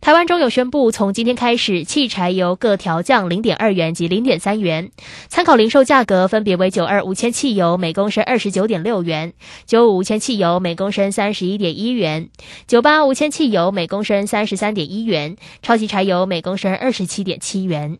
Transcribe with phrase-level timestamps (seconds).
[0.00, 4.90] 台湾中油宣布，从今天开始，汽柴油各调降零点二元及零点三元，
[5.28, 9.34] 参考零售价格分别为九二五千汽油每公升二十九点六元，
[9.66, 12.30] 九五五千汽油每公升三十一点一元，
[12.66, 17.98] 九八五千汽油每公升三十三点一元，超级柴油每公升二十七点七元。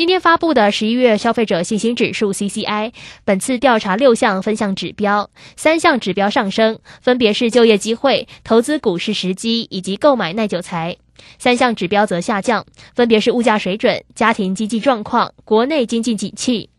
[0.00, 2.94] 今天发布的十一月消费者信心指数 （CCI），
[3.26, 10.94] 本次调查六项分项指标，三项指标上升，分别是就业机会、投资股市时机以及购买耐久财；
[11.38, 12.64] 三项指标则下降，
[12.94, 16.70] 分别是物价水准、家庭经济状况、国内经济景气。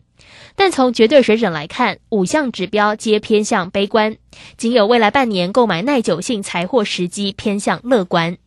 [0.55, 4.17] 但从绝对水准来看，五项指标皆偏向悲观，
[4.57, 8.39] 仅有未来半年购买耐久性财货时机偏向乐观。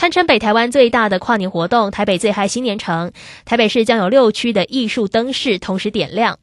[0.00, 3.12] 堪称北台湾最大的跨年活动——台北最嗨新年城，
[3.44, 6.38] 台北市将有六区的艺术灯饰同时点亮。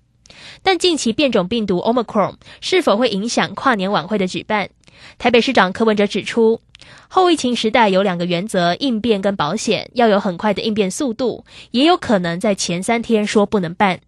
[0.62, 4.70] 但近期变种病毒 Omicron 是否会影响跨年晚会的举办？
[5.18, 6.62] 台北市长柯文哲指出，
[7.08, 14.02] 后疫情时代有两个原则：应变跟保险，要有很快的应变速度，也有可能在前三天说不能办。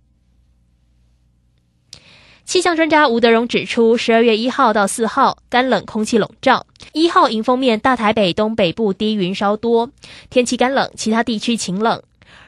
[2.50, 9.92] 气象专家吴德荣指出，十二月一号到四号干冷空气笼罩，一号迎风面大台北东北部低云稍多，
[10.32, 12.02] 天气干冷，其他地区晴冷。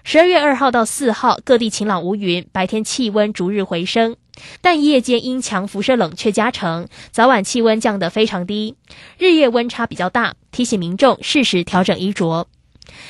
[0.04, 4.16] 十二月二号到四号各地晴朗无云，白天气温逐日回升，
[4.60, 8.76] 但夜间因强辐射冷却加成，早晚气温降得非常低，
[9.20, 12.48] 日夜温差比较大，提醒民众适时调整衣着。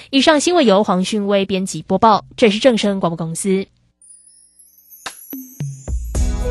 [0.09, 3.65] 以上新闻由黄勋威编辑播报，这是正声广播公司。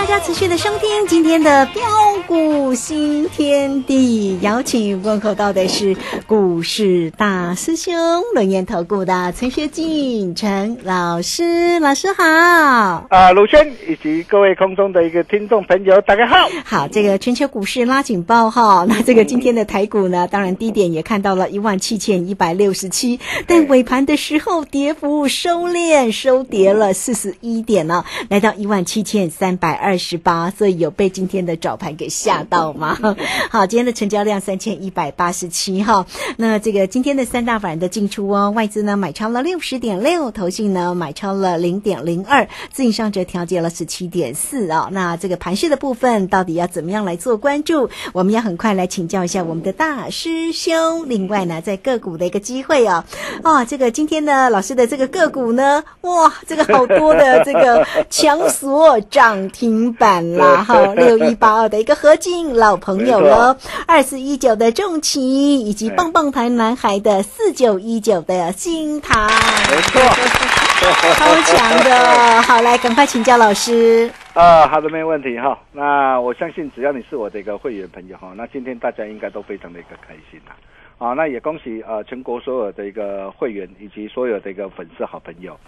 [0.00, 1.82] 大家持续的收听今天的标
[2.30, 5.96] 股新天地，邀请问候到的是
[6.28, 7.92] 股市大师兄
[8.32, 12.22] 轮研投顾的陈学进陈老师，老师好。
[12.22, 16.48] 啊，鲁轩以及各位空中的一个听众朋友，大家好。
[16.64, 23.18] 好，这个全球股市拉警报哈， 那这个今天的台股呢，当然低点也看到了一万七千一百六十七，
[23.48, 32.98] 但尾盘的时候跌幅收敛，收跌了四十一点呢，来到一万七千三百二十八，所以有被今天的早盘给吓到吗？
[33.50, 36.04] 好，今天的成交量三千一百八十七哈。
[36.36, 44.90] 那这个今天的三大法人的进出哦，外资呢买超了六十点六，投信呢买超了零点零二，自营商则调节了十七点四啊。
[44.92, 47.88] 那这个盘势的部分到底要怎么样来做关注？
[48.12, 51.08] 我们要很快来请教一下我们的大师兄。
[51.08, 53.02] 另外呢，在个股的一个机会哦，
[53.42, 70.00] 啊，这个今天呢老师的这个个股呢，哇，这个好多的这个强锁涨停板啦，哈， 六一八二的一个合金老朋友喽，二四一九的重旗，以及棒棒糖男孩的四九一九的新塘，没错，
[71.14, 72.42] 超强的。
[72.42, 74.10] 好，来赶快请教老师。
[74.34, 75.58] 啊，好的，没问题哈。
[75.72, 80.52] 那我相信只要你是我的一个会员朋友哈，那今天大家应该都非常的一个开心呐。
[80.98, 85.58] 啊，那也恭喜呃全国所有的一个会员以及所有的一个粉丝好朋友。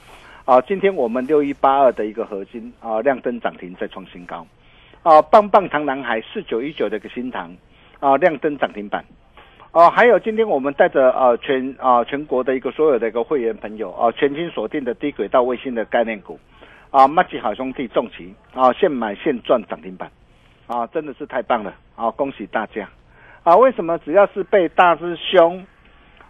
[0.45, 4.47] 啊，今天我们六一八二的一个合金啊亮灯涨停再创新高。
[5.03, 7.55] 啊，棒棒糖男孩四九一九的一个新塘
[8.01, 9.05] 啊亮灯涨停板。
[9.73, 16.39] 哦，还有今天我们带着呃全啊全国的一个所有的一个会员朋友啊全新锁定的低轨道卫星的概念股
[16.91, 20.11] 啊，麦吉好兄弟重旗啊现买现赚涨停板
[20.67, 22.11] 啊，真的是太棒了啊！
[22.13, 22.89] 恭喜大家
[23.43, 23.57] 啊！
[23.57, 25.67] 为什么只要是被大师兄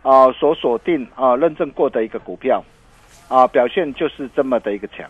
[0.03, 2.65] 啊所锁定啊认证过的一个股票
[3.29, 5.09] 啊，表现就是这么的一个强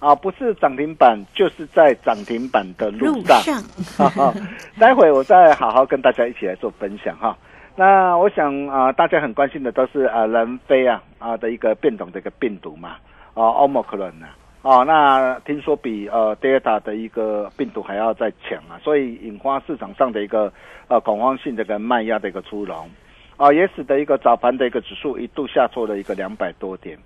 [0.00, 0.12] 啊？
[0.14, 3.40] 不是涨停板，就是在涨停板的路路上。
[3.42, 3.62] 上，
[3.96, 4.34] 哈哈，
[4.80, 7.36] 待会我再好好跟大家一起来做分享哈。
[7.76, 12.96] 那我想啊、大家很关心的都是啊南非啊啊的一个变种的一个病毒嘛，
[13.32, 20.52] 啊 Omicron 啊，哦，那听说比呃 Delta 的一个病毒还要再强啊，所以引发市场上的一个
[20.88, 22.90] 呃恐慌性的一个卖压的一个出笼，
[23.38, 26.98] 啊，也使得一个早盘的一个指数一度下挫了一个两百多点。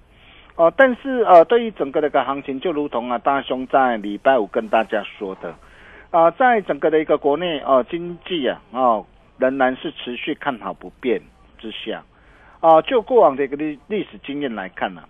[0.56, 5.52] 哦，但是呃，对于整个的一个行情，就如同啊，大兄在礼拜五跟大家说的，
[6.12, 9.04] 啊、在整个的一个国内哦、经济啊，哦，
[9.36, 11.20] 仍然是持续看好不变
[11.58, 12.04] 之下，
[12.60, 15.02] 啊、就过往的一个历历史经验来看呢、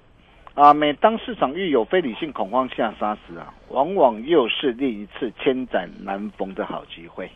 [0.55, 7.31] 啊，每当市场遇有非理性恐慌下杀时啊，往往又是另一次千载难逢的好机会，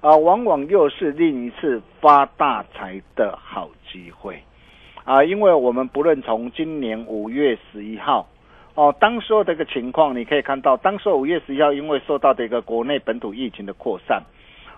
[0.00, 4.42] 啊，往往又是另一次发大财的好机会。
[5.04, 8.28] 啊，因为我们不论从今年五月十一号，
[8.74, 14.22] 哦，当时候的一个情况，你可以看到，当时候五月十一号，因为受到的一个国内本土疫情的扩散，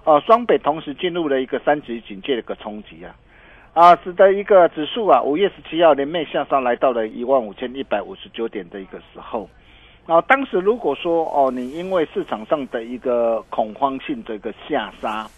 [0.05, 3.15] 哦，双北同时进入了一个三级警戒的一个冲击啊，
[3.75, 9.49] 啊，使得一个指数啊，五月十七号连袂向上来到了一万五千一百五十九点的一个时候，
[10.07, 15.29] 啊，当时如果说哦，你因为市场上的一个恐慌性的一个下杀，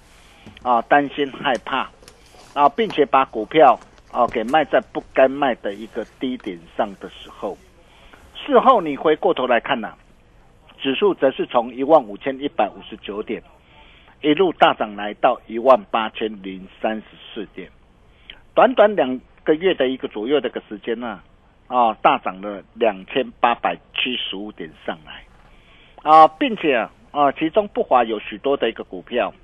[0.62, 1.90] 啊，担心害怕，
[2.54, 3.76] 啊，并且把股票
[4.16, 7.58] 哦给卖在不该卖的一个低点上的时候，
[8.34, 9.92] 事后你回过头来看呐、
[10.78, 13.42] 指数则是从一万五千一百五十九点
[14.22, 17.04] 一路大涨来到一万八千零三十
[17.34, 17.70] 四点，
[18.54, 21.20] 短短两个月的一个左右的一个时间呢、
[21.66, 25.24] 啊，大涨了两千八百七十五点上来，
[26.10, 29.34] 啊，并且啊啊，其中不乏有许多的一个股票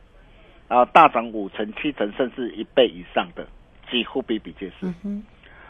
[0.68, 3.46] 啊大涨五成、七成甚至一倍以上的，
[3.92, 4.92] 几乎比比皆是。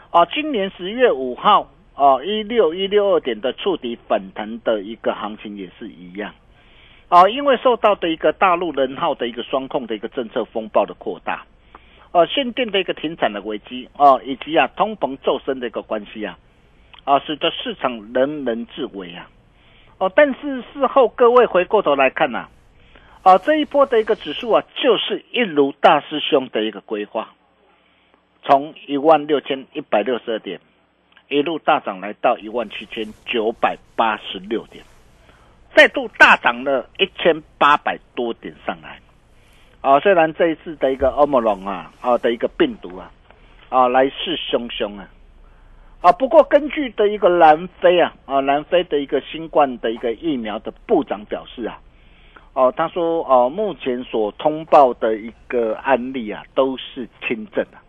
[0.09, 6.33] 啊，今年十月五号啊，一六一六二点的触底反弹的一个行情也是一样。
[7.09, 11.45] 啊，因为受到的一个大陆人号的一个双控的一个政策风暴的扩大，
[12.11, 16.39] 呃、限电的一个停产的危机啊，以及啊通膨骤升的一个关系啊，
[17.03, 19.29] 啊，使得市场人人自危啊。
[19.99, 22.47] 哦、但是事后各位回过头来看呐、
[23.21, 27.29] 啊，这一波的一个指数啊，就是一如大师兄的一个规划，
[28.43, 30.59] 从一万六千一百六十二点
[31.29, 34.83] 一路大涨来到一万七千九百八十六点，
[35.73, 38.99] 再度大涨了一千八百多点上来。
[39.81, 43.11] 啊，虽然这一次的一个欧姆龙啊啊的一个病毒啊
[43.69, 45.09] 啊来势汹汹啊
[46.01, 51.79] 啊，不过根据的一个南非啊啊南非的一个新冠的一个疫苗的部长表示啊，
[52.53, 57.82] 哦、他说哦、目前所通报的一个案例啊都是轻症啊。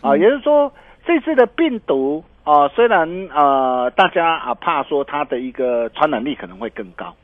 [0.00, 0.72] 啊，也就是说，
[1.06, 7.14] 这次的病毒啊，虽然呃大家啊怕说它的一个传染力可能会更高，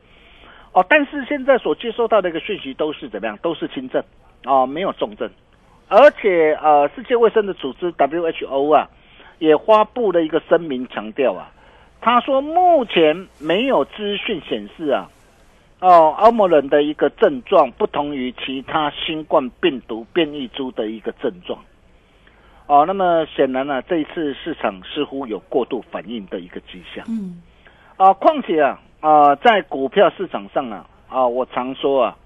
[0.73, 3.39] 哦，但是现在所接收到的一个讯息都是怎么样？
[3.43, 4.03] 都是轻症
[4.45, 5.31] 啊，没有重症，
[5.89, 8.89] 而且呃，世界卫生的组织 WHO 啊，
[9.39, 11.51] 也发布了一个声明，强调啊，
[12.03, 15.09] 他说目前没有资讯显示啊，
[15.81, 21.59] 哦，奥莫人的一个症状不同于其他新冠病毒变异株的一个症状。
[22.71, 27.05] 哦，那么显然呢，这一次市场似乎有过度反应的一个迹象。
[27.09, 27.43] 嗯，
[27.97, 32.17] 啊，况且啊，啊，在股票市场上啊，啊，我常说啊，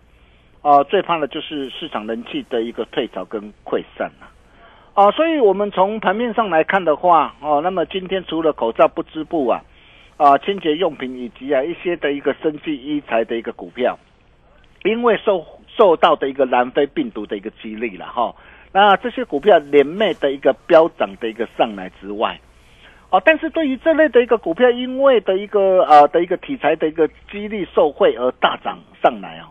[0.60, 4.28] 啊，最怕的就是市场人气的一个退潮跟溃散啊。
[4.92, 9.62] 啊，所以我们从盘面上来看的话，哦，那么今天除了口罩不织布啊，
[10.18, 13.98] 啊，清洁用品以及啊一些的一个生技医材的一个股票，
[14.82, 15.42] 因为受
[15.74, 18.34] 受到的一个南非病毒的一个激励了哈。
[18.74, 22.40] 那这些股票连袂的一个飙涨的一个上来之外，
[23.08, 29.48] 哦，但是对于这类的一个股票，因为的一个呃的一个题材的一个激励受惠而大涨上来啊，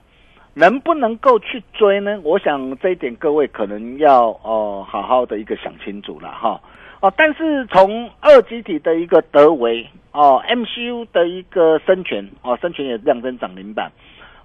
[0.56, 2.20] 能不能够去追呢？
[2.22, 6.60] 我想这一点各位可能要哦好好的一个想清楚了哈。
[7.00, 13.90] 哦，但是从二级体的一个德维哦，MCU 的一个生权哦，生权也量增涨零板。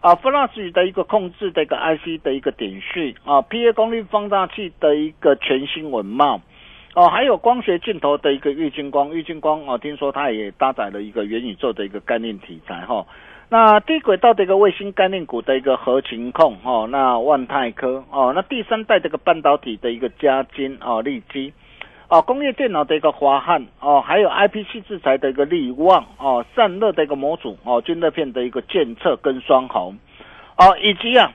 [0.00, 6.40] 啊，Flash 的一个控制的一个 IC 的一个点序啊，PA 功率放大器的一个全新文貌
[6.95, 13.07] 哦，还有光学镜头的一个玉金光，玉金光哦，听说它也搭载了一个元宇宙的一个概念题材哈。
[13.50, 21.52] 那低轨道的一个卫星概念股的一个合情控哦，那万泰科哦，那第三代这个半导体的一个加金哦，利基
[22.09, 29.99] 哦，工业电脑的一个华汉哦，还有 IPC 制裁的一个力旺哦，散热的一个模组哦，均热片的一个监测跟双红
[30.57, 31.31] 哦，以及啊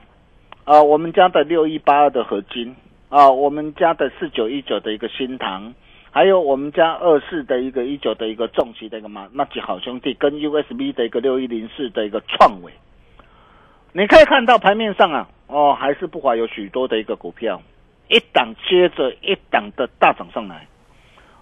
[0.64, 2.74] 啊我们家的六一八二的合金
[3.08, 5.72] 啊，我们家的四九一九的一个新唐，
[6.10, 12.72] 还有我们家二四的一个一九的一个重旗的一个嘛那几好兄弟，跟 USB 的一个六一零四的一个创伟，
[13.92, 17.62] 你可以看到盘面上啊哦，还是不乏有许多的一个股票。
[18.08, 20.66] 一档接着一档的大涨上来，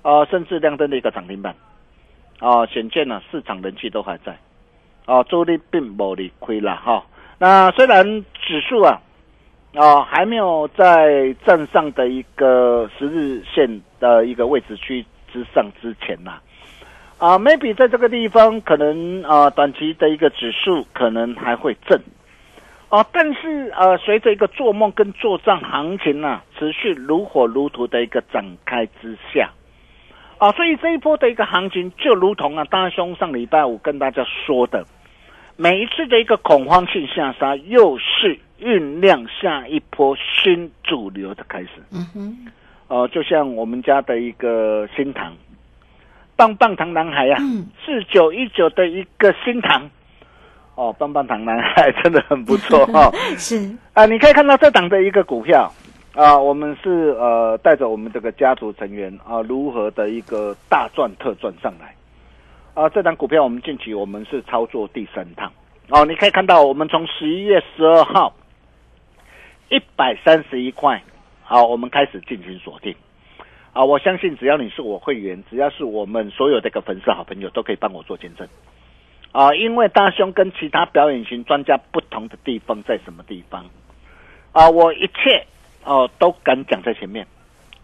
[0.03, 1.55] 啊，甚至亮灯的一个涨停板，
[2.39, 4.39] 啊，显见呢市场人气都还在，
[5.07, 7.05] 啊，主力并不理亏了哈。
[7.39, 8.05] 那虽然
[8.35, 9.01] 指数啊，
[9.75, 16.41] 啊，还没有在站上的一个十日线的一个位置区之上之前呐，
[17.19, 22.01] 啊，maybe 在这个地方可能啊，短期的一个指数可能还会震。
[22.93, 29.49] 哦，但是呃，随着一个做梦跟做账行情呢，持续如火如荼的一个展开之下，
[30.37, 34.85] 啊，所以这一波的一个行情就如同啊，大兄上礼拜五跟大家说的，
[35.57, 41.71] 每一次的一个恐慌性下杀，又是酝酿下一波新主流的开始。
[41.93, 42.53] 嗯哼，
[42.89, 45.33] 哦，就像我们家的一个新塘，
[46.37, 47.39] 棒棒糖男孩呀，
[47.87, 49.89] 四九一九的一个新塘。
[50.83, 53.09] 哦，棒棒糖男孩 真的很不错哈，
[53.39, 53.71] 是。
[53.93, 55.73] 啊，你可以看到这档的一个股票
[56.13, 61.95] 啊，我们是呃带着我们这个家族成员啊，如何的一个大赚特赚上来。
[62.75, 65.53] 啊，这档股票我们近期我们是操作第三趟。
[65.91, 68.35] 哦，你可以看到我们从十一月十二号
[69.69, 71.01] 一百三十一块
[71.45, 72.93] 好，我们开始进行锁定。
[73.73, 78.49] 啊，我相信只要你是我会员，只要是我们所有这个粉丝好朋友，都可以帮我做见证。
[79.33, 83.65] 啊，因为大兄跟其他表演型专家不同的地方在什么地方？
[84.53, 85.47] 啊，我一切
[85.85, 87.27] 哦都敢讲在前面。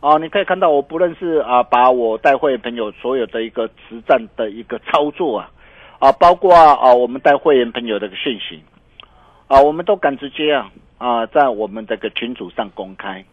[0.00, 5.50] 哦，你可以看到，我不论是啊，把我带会员朋友所有的一个实战的一个操作啊，
[5.98, 8.62] 啊，包括啊我们带会员朋友的一个讯息，
[9.48, 13.24] 啊，我们都敢直接啊啊在我们这个群组上公开。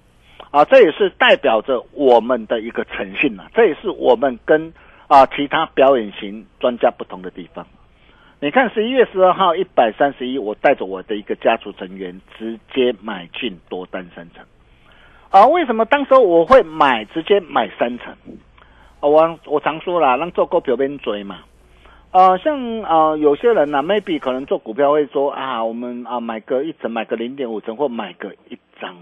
[0.52, 4.74] 啊，这也是代表着我们的一个诚信啊，这也是我们跟
[5.08, 7.68] 啊其他表演型专家不同的地方。
[8.42, 14.44] 你看十一月十二号一百三十一，我带着我的一个家族成员直接买进多单三成。
[15.30, 18.13] 啊，为什么当时我会买直接买三成？
[19.00, 21.39] 啊，我我常说了，让做股票边追嘛。
[22.12, 28.98] 啊，像啊有些人呢，maybe 可能做股票会说啊，我们啊买个一层，买个零点五层，或买个一张。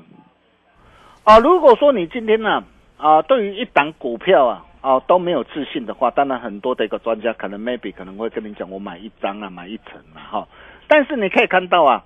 [1.24, 2.64] 啊，如果说你今天呢
[2.98, 4.66] 啊，对于一档股票啊。
[4.84, 10.48] 哦，都没有自信的话，当然很多的一个专家可能 maybe 可能会跟你讲，我买一张啊，买一层啊，哈。
[10.90, 12.04] 但是你可以看到啊，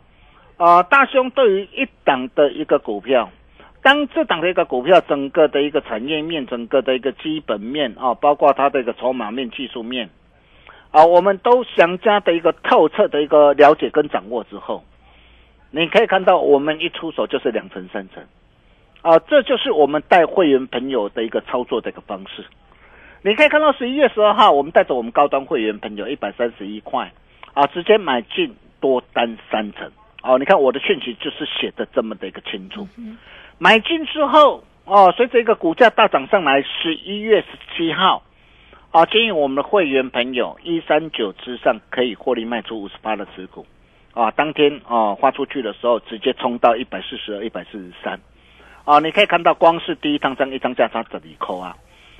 [0.57, 3.31] 啊，大兄对于一档的一个股票，
[3.81, 10.12] 当这档的一个股票整个的一个产业面，整个的一个基本面啊，包括它的一个筹码面、技术面
[10.91, 14.84] 啊，我们都详加的一个透彻的一个了解跟掌握之后，
[15.72, 18.24] 你可以看到我们一出手就是两层三层，
[19.01, 22.46] 啊，这就是我们带会员朋友的一个操作的一个方式。
[23.24, 27.12] 你可以看到十一月十二号，我们带着我们高端会员朋友一百三十一块，
[27.53, 29.91] 啊，直接买进多单三成。
[30.24, 32.88] 哦，你看我的讯息就是写的这么的一个清楚。
[33.57, 38.24] 买进之后，哦，随着一个股价大涨上来，十一月十七号，
[38.91, 43.65] 啊，建议我们的会员朋友一三九之上可以获利卖出五十八的持股，
[44.13, 48.19] 啊，当天啊发出去的时候直接冲到一百四十二、一百四十三，
[48.86, 51.75] 啊，你可以看到光是第一趟张一张价差这里扣啊，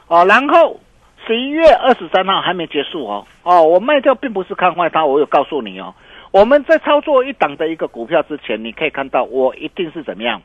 [0.08, 0.80] 哦，然后
[1.26, 5.94] 十一月二十三号还没结束哦，哦，我卖掉并不是看坏它，我有告诉你哦。
[6.32, 10.42] 我们在操作一档的一个股票之前，你可以看到我一定是怎么样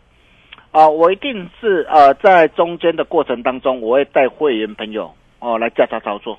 [0.70, 0.88] 啊？
[0.88, 6.38] 我一定是呃，在中间的过程当中，我会带会员朋友哦来加他操作，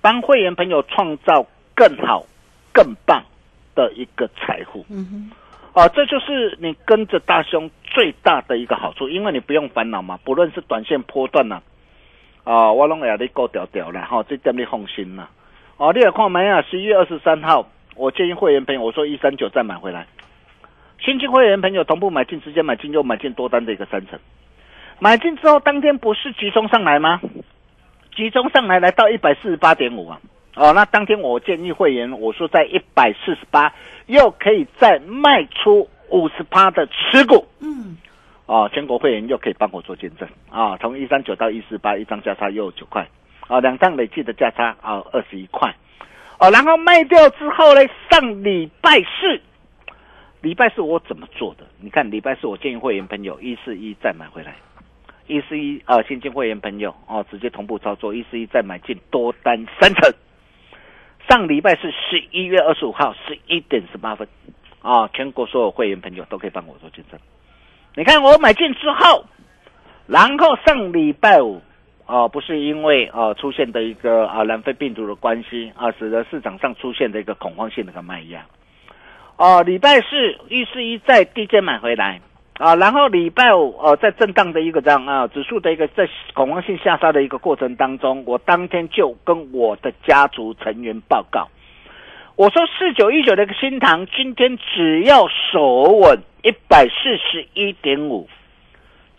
[0.00, 2.24] 帮会员朋友创造更好、
[2.72, 3.22] 更棒
[3.74, 4.84] 的一个财富。
[4.88, 5.30] 嗯
[5.74, 11.62] 哼，啊，这就是你跟着大兄最大的一个好处，因为你不用烦恼嘛，不论是短线波段呐，啊，
[12.72, 15.28] 我拢会你够调调了哈，这点你放心啦。
[15.76, 16.62] 哦，你也看没啊？
[16.62, 17.68] 十一月二十三号。
[17.96, 20.06] 我建议会员朋友，我说一三九再买回来，
[21.04, 24.18] 新进会员朋友同步买进，直接买进又买进多单的一个三成，
[24.98, 27.20] 买进之后当天不是集中上来吗？
[28.16, 30.18] 集中上来来到一百四十八点五啊，
[30.56, 33.70] 哦，那当天我建议会员，我说在一百四十八
[34.06, 37.98] 又可以再卖出五十趴的持股，嗯，
[38.50, 43.06] 哦，全国会员又可以帮我做见证啊，从一三九到一四八，一张价差又九块，
[43.46, 45.72] 啊，两张累计的价差啊二十一块。
[46.40, 47.80] 哦，然后卖掉之后呢？
[48.10, 49.40] 上礼拜四，
[50.40, 51.64] 礼拜四我怎么做的？
[51.78, 54.56] 你看礼拜四我建议会员朋友一四一再买回来，
[55.28, 60.12] 一四一啊，新进会员朋友哦，直接同步操作一四一再买进多单三成。
[61.28, 64.26] 上礼拜是十一月二十五号十一点十八分
[64.82, 67.20] 啊，全国所有会员朋友都可以帮我做见证。
[67.96, 69.24] 你看我买进之后，
[70.06, 71.60] 然后上礼拜五。
[72.12, 78.44] 哦，不是因为呃出现的一个啊南非病毒的关系啊，使得市场上出现的一个恐慌性的一个卖压。
[79.36, 82.20] 哦，礼拜四一四一在低阶买回来
[82.58, 91.46] 啊，然后礼拜五呃在震荡的一个这样啊指数的一个在恐慌性下杀的一个过程当中，我当天就跟我的家族成员报告，
[92.40, 98.26] 我说四九一九的一个新塘今天只要守稳一百四十一点五。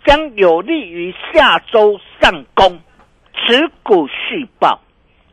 [0.04, 2.80] 将有利于下周上攻，
[3.36, 4.82] 持股续报。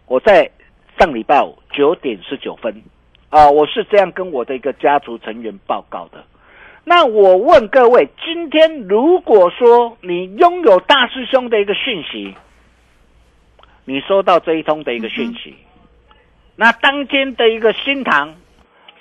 [0.07, 0.51] 我在
[0.99, 2.83] 上礼拜五九点十九分，
[3.31, 6.23] 啊，我是这样跟我的一个家族成员报告的。
[6.85, 12.35] 那我问各位，今天如果说你拥有大师兄的一个讯息，
[13.87, 15.55] 你收到这一通的一个讯息，
[16.61, 18.35] 那当天的一个新塘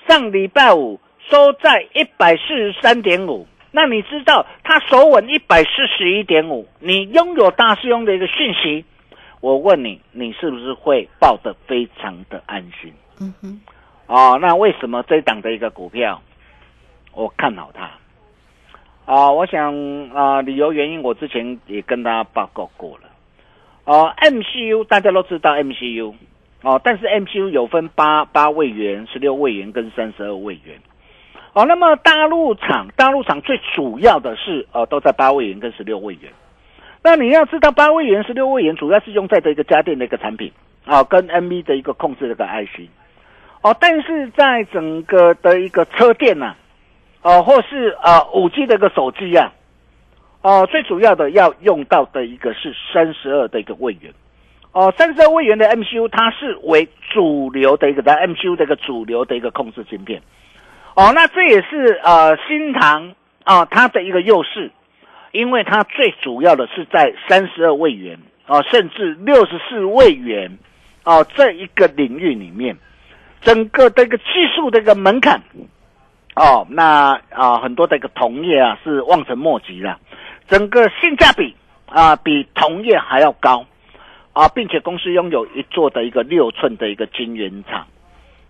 [0.07, 3.47] 上礼拜五收在一百四十三点五。
[3.71, 8.85] 那你知道它首稳一百四十一点五，你拥有大师兄的一个讯息，
[9.41, 12.93] 我问你，你是不是会抱得非常的安心？
[13.19, 13.59] 嗯哼，
[14.05, 16.21] 哦，那为什么这档的一个股票，
[17.13, 17.91] 我看好它？
[19.11, 19.75] 啊，我想
[20.09, 23.09] 啊，理由原因我之前也跟大家报告过了。
[23.83, 26.13] 哦，MCU 大家都知道 MCU，
[26.63, 30.79] 哦，但是 MCU 有分八八位元、十六位元跟三十二位元。
[31.53, 36.31] 哦，那么大陆厂，大陆厂最主要的是，呃，都在八位元跟十六位元。
[37.03, 40.51] 那你要知道，八位元、十六位元主要是用在的一个家电的一个产品，
[40.85, 42.89] 啊，跟 M V 的一个控制的一个 IC。
[43.61, 46.55] 哦，但是在整个的一个车电呐，
[47.21, 49.51] 哦，或是呃五 G 的一个手机呀，
[50.41, 54.11] 哦，最主要的要用到的一个是三十二的一个位元。
[54.71, 60.21] 哦，三十二位元的 MCU，它是为主流的一个在 MCU 的一个主流的一个控制芯片。
[60.95, 64.71] 哦，那这也是呃新唐啊它的一个优势，
[65.31, 70.57] 因为它最主要的是在三十二位元啊，甚至六十四位元
[71.03, 72.77] 啊这一个领域里面，
[73.41, 74.23] 整个的一个技
[74.55, 75.41] 术的一个门槛
[76.35, 79.97] 哦，那啊很多的一个同业啊是望尘莫及了，
[80.47, 81.55] 整个性价比
[81.87, 83.65] 啊比同业还要高
[84.37, 87.87] 啊，并且公司拥有一座的一个六寸的一个晶圆厂。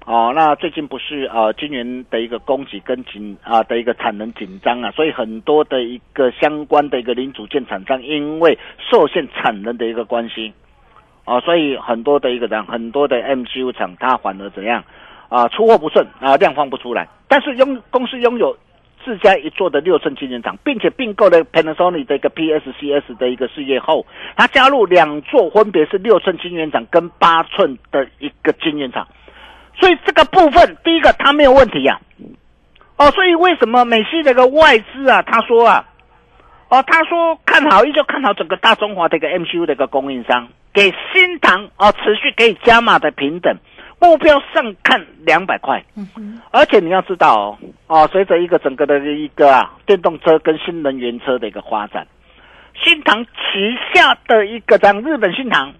[0.05, 8.59] 哦，那最近不是呃，晶圆的一个供给跟紧啊的一个产能紧张啊，所以很多的一个相关的一个零组件厂商因为
[8.91, 10.51] 受限产能的一个关系，
[11.23, 14.83] 啊，所以很多的一个样，很多的 MCU 厂它反而怎样
[15.29, 17.07] 啊，出货不顺啊，量放不出来。
[17.29, 18.57] 但是拥公司拥有
[19.07, 29.07] 自家一座的六寸晶圆厂，并且并购了 Panasonic 的一个 PSCS 的一个事业后，他加入两座分别是六寸晶圆厂跟八寸的一个晶圆厂。
[29.79, 32.01] 所以这个部分，第一个他没有问题呀，
[32.97, 35.85] 哦，所以为什么美系这个外资啊，他说啊，
[36.67, 43.55] 哦，他说看好，依旧看好整个大中华的一个 MCU 的一个供应商，给新塘哦持续给加码的平等，
[43.99, 45.83] 目标上看两百块。
[46.51, 47.57] 而且你要知道哦，
[47.87, 52.07] 哦，随着一个整个的一个啊电动车跟新能源车的一个发展，
[52.75, 53.31] 新唐旗
[53.93, 55.73] 下的一个像日本新唐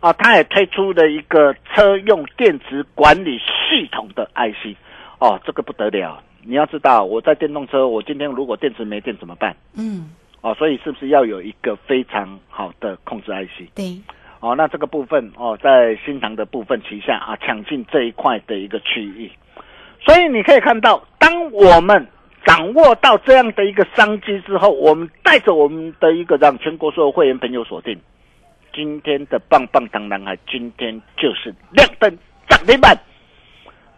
[0.00, 4.76] 啊，它也推出了一个车用电池管理系统的 IC，
[5.18, 6.22] 哦，这个不得了。
[6.44, 9.54] 你要知道，我在电动车，我今天如果电池没电怎么办？
[9.76, 13.70] 嗯，哦，所以是不是要有一个非常好的控制 IC？
[13.76, 13.96] 对，
[14.42, 19.30] 哦，那这个部分哦，在新塘的部分旗下啊，抢进这一块的一个区域，
[20.00, 22.04] 所以你可以看到，当我们
[22.44, 27.96] 掌握到这样的一个商机之后，我们带着我们的一个让全国所有会员朋友锁定
[28.74, 32.98] 今天的棒棒糖男孩，今天就是亮灯涨停板，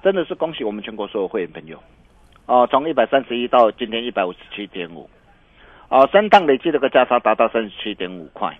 [0.02, 1.82] 真的是恭喜我们全国所有会员朋友。
[2.44, 5.08] 哦，从一百三十一到今天一百五十七点五，
[5.88, 8.54] 哦，三档累计这个价差达到三十七点五块。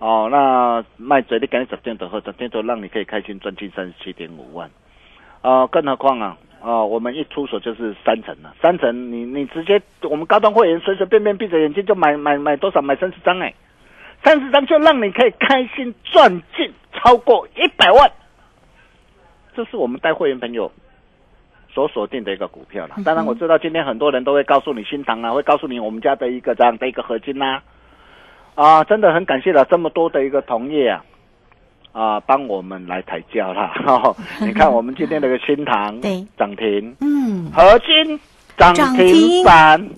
[0.00, 4.70] 哦，那卖嘴你赶紧十天头后，十天头让你可以开心赚进三十七点五万，
[5.42, 13.54] 啊、更何况啊，啊、我们一出手就是三成了，三成你你直接我们高端会员随随便便闭着眼睛就买买买多少买三十张哎，
[14.24, 18.10] 三十张就让你可以开心赚进超过一百万，
[19.54, 20.72] 这是我们带会员朋友
[21.68, 22.96] 所锁定的一个股票了。
[23.04, 27.62] 当然我知道今天很多人都会告诉你新塘啊，会告诉你我们家的一个这样的一个合金啦、
[28.84, 31.04] 真的很感谢了这么多的一个同业啊，
[31.92, 33.72] 啊，帮我们来抬轿啦。
[33.84, 36.24] 哈、 你看我们今天那个新塘 对。
[36.36, 38.20] 涨停，嗯，合金
[38.56, 39.06] 涨涨停。
[39.06, 39.88] 停板，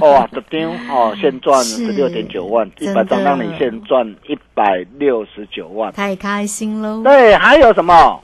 [0.00, 5.92] 哇，这张哦，现赚十六点九万，一百张让你现赚一百六十九万。
[5.92, 8.20] 太开心喽，对，还有什么？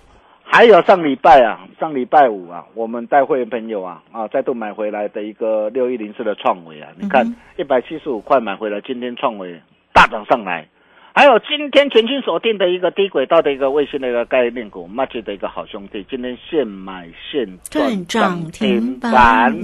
[0.46, 9.60] 还有上礼拜啊，上礼拜五啊，我们带会员朋友啊啊再度买回来的一个六一零四的创维啊，你看嗯一百七十五块买回来，今天创维
[9.94, 10.68] 大涨上来。
[11.16, 19.54] 还有今天全新锁定的一个低轨道的一个卫星的一个概念股 m a g 的一个好兄弟，今天现买现赚赚涨涨停停板板。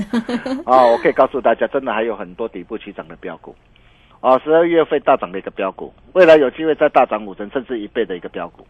[0.64, 3.54] 哦，我可以告诉大家，真的还有很多底部起涨的标股。
[4.20, 8.64] 哦，十二月份大涨的一个标股，未来有机会再大涨五成甚至一倍的一个标股。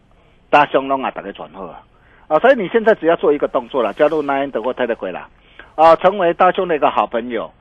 [0.49, 1.83] 大兄龙啊，打开转后啊，
[2.27, 5.29] 啊，所以你现在只要做一个动作了，加入 Nine 德或泰德回啦，
[5.75, 7.51] 啊，成为大兄的一个好朋友，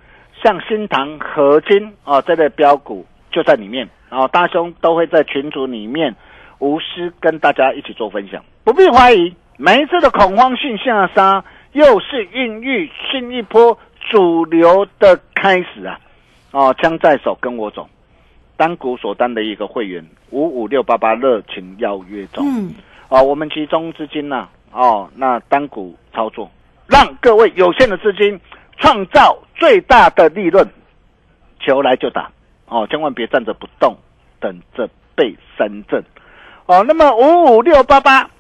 [0.43, 6.15] 像新塘合金啊这类标股就在里面，啊，大兄都会在群组里面
[6.59, 13.79] 无私跟大家一起做分享，不必怀疑，每一次的恐慌性下杀，又是孕育新一波
[14.11, 15.99] 主流的开始啊，
[16.51, 17.89] 哦，枪在手跟我走。
[18.57, 22.75] 单股所单的一个会员五五六八八热情邀约中，嗯，
[23.09, 26.51] 哦，我们集中资金呢、哦，那单股操作，
[26.87, 28.39] 让各位有限的资金
[28.77, 30.69] 创造最大的利润，
[31.59, 32.31] 球来就打，
[32.71, 33.97] 哦，千万别站着不动，
[34.41, 36.03] 等着被三振，
[36.67, 38.31] 哦，那么五五六八八，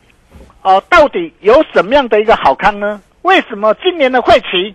[0.62, 3.02] 哦，到底有什么样的一个好康呢？
[3.22, 4.74] 为什么今年的会期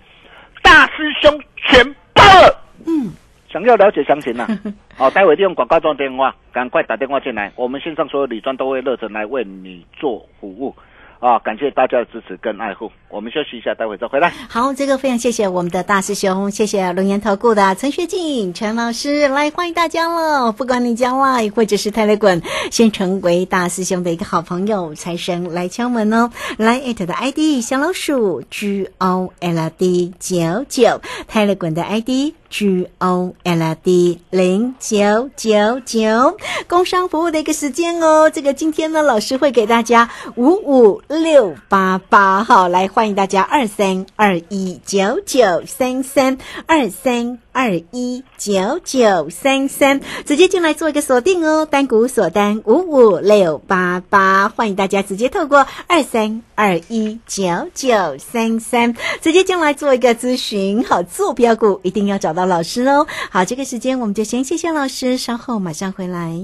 [0.61, 2.61] 大师兄全包了？
[2.85, 3.13] 嗯，
[3.49, 4.45] 想要了解详情呢、
[4.99, 10.75] 哦，待会利用广告中电话，赶快打电话进来，我们线上所有理专都会热忱来为你做服务。
[11.25, 14.31] 啊、感谢大家的支持跟爱护，我们休息一下，待会再回来。
[14.47, 20.51] 好，这个非常谢谢我们的大师兄，谢谢龙岩投顾的陈学静陈老师来欢迎大家了。
[20.51, 26.29] 不管你将来或者是泰勒滚，先成为大师兄的一个好朋友，财神来敲门哦。
[26.57, 32.35] 来艾特的 ID 小老鼠 G O L D 九九，泰勒滚的 ID。
[32.49, 38.29] G O L D 零九九九，工商服务的一个时间哦。
[38.29, 51.65] 这个今天呢，老师会给大家五五六八八号，来欢迎大家二三二一九九三三二三二一九九三三，直接进来做一个锁定哦。
[51.65, 60.83] 单股锁单五五六八八，欢迎大家直接透过二三二一九九三三，直接进来做一个咨询。
[60.83, 63.07] 好，坐标股一定要找到老师哦。
[63.31, 66.43] 好，这个时间我们就先谢谢老师，稍后马上回来。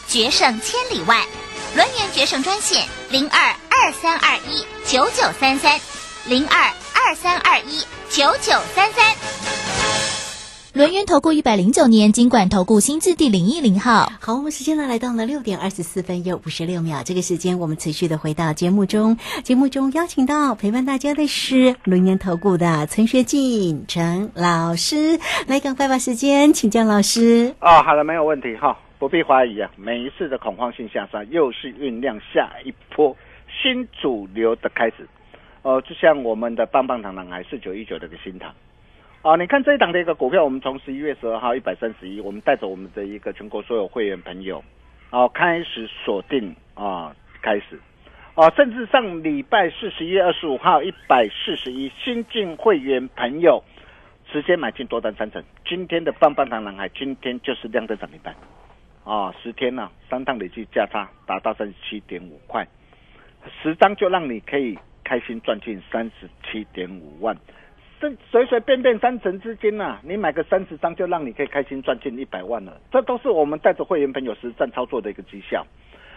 [0.11, 1.25] 决胜千里外。
[1.73, 5.79] 轮源决胜专线零二二三二一九九三三
[6.27, 9.15] 零二二三二一九九三三。
[10.73, 14.11] 轮源投顾一百零九年金管投顾新字第零一零号。
[14.19, 19.17] 好，我们时间呢来到了六点二十四分又五十六秒，这个时间我们持续的回到节目中。
[19.45, 27.55] 节目中邀请到陪伴大家的是轮源投顾的陈学进陈老师，来赶快把时间请教老师。
[27.61, 29.71] 哦，好了，没有问题哈，不必怀疑啊。
[29.77, 33.17] 每一次的恐慌性下杀，又是酝酿下一波
[33.49, 35.07] 新主流的开始。
[35.63, 38.53] 哦、就像我们的棒棒糖男孩四九一九的一个新塘。
[39.23, 44.63] 哦，你看这一档的一个股票，我们从十一月十二号一百三十一，我们带着我们的一个全国所有会员朋友，
[45.09, 47.79] 哦，开始锁定啊、开始，
[48.35, 53.63] 哦，甚至上礼拜四十一月二十五号一百四十一，新进会员朋友
[54.31, 55.43] 直接买进多单三成。
[55.65, 58.35] 今天的棒棒糖男孩，今天就是亮灯涨停板，
[59.03, 62.67] 啊、十天呢、三趟累计价差达到三十七点五块，
[63.61, 67.35] 十张就让你可以开心赚进三十七点五万。
[67.99, 75.65] 这随随便便三成资金呐、你买个三十张就让你可以开心赚进一百万了，这都是我们带着会员朋友实战操作的一个绩效。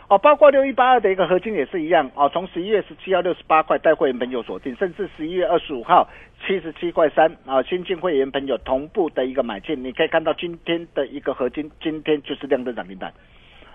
[0.08, 6.06] 哦，包括六一八二的一个合金也是一样哦，从十一月十七号六十八块带会员朋友锁定，甚至十一月二十五号
[6.46, 13.12] 七十七块三啊，新进会员朋友同步的一个买进，你可以看到今天的一个合金，今天就是亮灯涨停板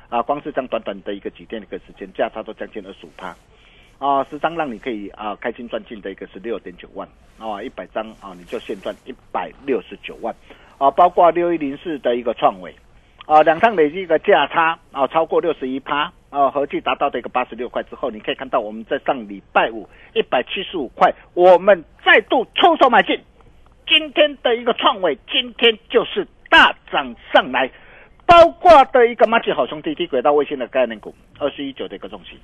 [0.09, 3.35] 啊，光是这样短短的一个几天的一个时间，价差都将近二十五趴。
[3.97, 7.05] 啊，十张让你可以啊开心赚进的一个十六点九万
[7.37, 10.33] 啊，一百张啊你就现赚一百六十九万
[10.77, 12.73] 啊，包括六一零四的一个创维
[13.25, 23.19] 啊，两趟累计一个价差啊超过六十一趴啊，合计达到的一个八十六块之后，你可以看到我们在上礼拜五一百七十五块，我们再度出手买进，
[23.87, 27.71] 今天的一个创伟今天就是大涨上来，
[28.25, 32.37] 包括的一个马吉好兄弟低轨道卫星的概念股二十一九的一个重心。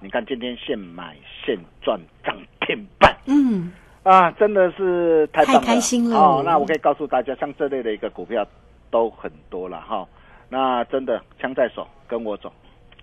[0.00, 3.16] 你看今天现买现赚涨停板。
[3.26, 6.16] 嗯，啊，真的是太，太开心了。
[6.16, 6.42] 哦！
[6.44, 8.46] 那我可以告诉大家，像这类的一个股票
[8.90, 10.06] 都很多了哈、
[10.50, 12.52] 那真的枪在手，跟我走，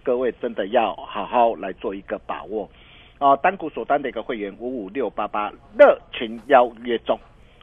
[0.04, 2.70] 各位真的要好好来做一个把握
[3.20, 3.38] 哦。
[3.42, 7.18] 单股锁单的一个会员五五六八八热情邀约中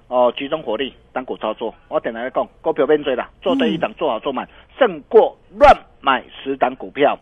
[0.09, 1.74] 哦，集中火力单股操作。
[1.88, 4.48] 我等来讲，股票变追了，做对一档，做好做满，
[4.79, 7.18] 胜过乱买十档股票。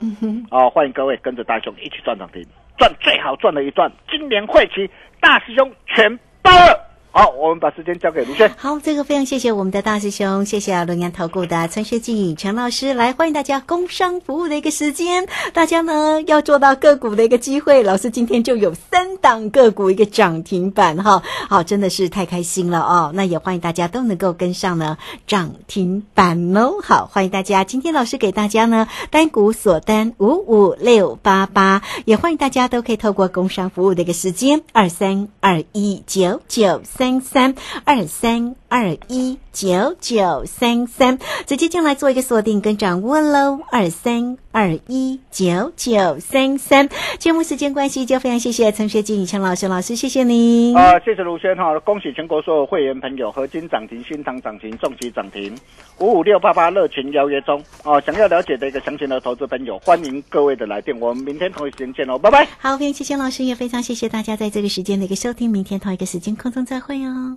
[0.51, 2.45] 哦，欢迎各位跟着大兄一起赚涨停，
[2.79, 3.91] 赚最好赚的一段。
[4.09, 4.89] 今年会期
[5.21, 6.76] 大师兄全包了。
[7.19, 8.53] 好，我们把时间交给卢轩。
[8.59, 37.06] 好，这个非常谢谢我们的大师兄，谢谢，龙岩投顾的陈学静陈老师来欢迎大家工商服务的一个时间，大家呢要做到个股的一个机会，老师今天就有三档个股一个涨停板哈，好，真的是太开心了哦，那也欢迎大家都能够跟上呢涨停板哦，好，欢迎大家，今天老师给大家呢单股锁单五五六八八，也欢迎大家都可以透过工商服务的一个时间二三二一九九三。
[37.07, 46.89] 三三二三二一九九三三，直接进来做一个锁定跟掌握喽，二三二一九九三三。
[47.19, 50.77] 节目时间关系，就非常谢谢陈学静陈老师老师，谢谢您。
[50.77, 55.55] 啊、谢谢卢轩哈，恭喜全国所有会员朋友，合金涨停、新塘涨停、重旗涨停，
[55.99, 58.03] 五五六八八热情邀约中哦。
[58.05, 62.47] 想要了解的一个详情的投资朋友，欢迎各位的来电，我们明天同一时间见喽，拜拜。
[62.59, 67.37] 好，非常谢谢老师，也非常谢谢大家在这个时间的一个收听，明天同一个时间空中再会哦。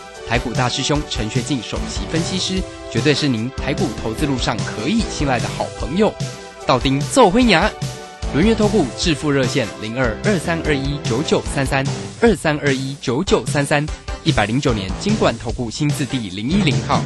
[0.31, 6.09] 台股大师兄陈学进首席分析师，绝对是您台股投资路上可以信赖的好朋友。
[6.65, 7.69] 道丁奏辉牙，
[8.33, 11.85] 轮月投顾致富热线零二二三二一九九三三
[12.21, 13.85] 二三二一九九三三，
[14.23, 17.01] 一百零九年金管投顾新字第零一零号。